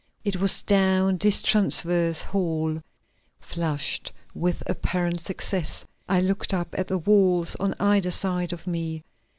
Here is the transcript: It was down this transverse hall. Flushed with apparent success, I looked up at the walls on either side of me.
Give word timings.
It 0.23 0.37
was 0.37 0.63
down 0.63 1.17
this 1.17 1.43
transverse 1.43 2.23
hall. 2.23 2.81
Flushed 3.39 4.11
with 4.33 4.63
apparent 4.65 5.19
success, 5.21 5.85
I 6.09 6.19
looked 6.21 6.55
up 6.55 6.73
at 6.75 6.87
the 6.87 6.97
walls 6.97 7.55
on 7.57 7.75
either 7.79 8.09
side 8.09 8.51
of 8.51 8.65
me. 8.65 9.03